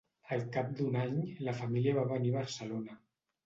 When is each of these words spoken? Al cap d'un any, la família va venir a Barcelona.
Al 0.37 0.45
cap 0.55 0.71
d'un 0.79 0.97
any, 1.03 1.21
la 1.49 1.55
família 1.59 1.95
va 2.01 2.09
venir 2.17 2.35
a 2.35 2.41
Barcelona. 2.41 3.01